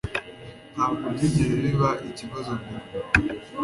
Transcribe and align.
Ntabwo 0.73 1.03
byigeze 1.15 1.53
biba 1.63 1.89
ikibazo 2.09 2.51
mbere 2.59 2.87